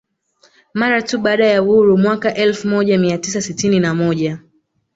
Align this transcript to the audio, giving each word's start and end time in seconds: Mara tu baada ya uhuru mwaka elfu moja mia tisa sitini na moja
Mara 0.73 1.01
tu 1.01 1.17
baada 1.17 1.45
ya 1.45 1.63
uhuru 1.63 1.97
mwaka 1.97 2.35
elfu 2.35 2.67
moja 2.67 2.97
mia 2.97 3.17
tisa 3.17 3.41
sitini 3.41 3.79
na 3.79 3.95
moja 3.95 4.39